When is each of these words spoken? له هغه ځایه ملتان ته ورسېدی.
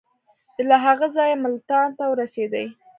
له 0.69 0.77
هغه 0.85 1.07
ځایه 1.15 1.41
ملتان 1.43 1.87
ته 1.97 2.03
ورسېدی. 2.07 2.65